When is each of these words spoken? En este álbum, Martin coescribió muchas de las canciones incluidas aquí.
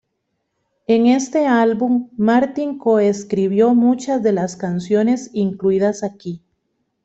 En 0.87 1.05
este 1.05 1.45
álbum, 1.45 2.09
Martin 2.17 2.79
coescribió 2.79 3.75
muchas 3.75 4.23
de 4.23 4.31
las 4.31 4.55
canciones 4.55 5.29
incluidas 5.31 6.01
aquí. 6.03 6.41